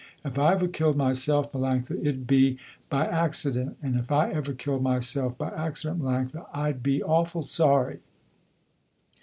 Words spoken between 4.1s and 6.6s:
I ever killed myself by accident Melanctha,